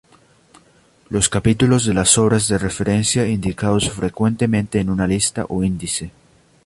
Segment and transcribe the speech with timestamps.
[1.09, 6.09] Los capítulos de las obras de referencia indicados frecuentemente en una lista o índice.